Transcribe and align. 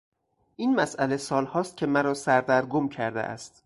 این 0.55 0.75
مسئله 0.75 1.17
سالهاست 1.17 1.77
که 1.77 1.85
مرا 1.85 2.13
سردرگم 2.13 2.89
کرده 2.89 3.19
است. 3.21 3.55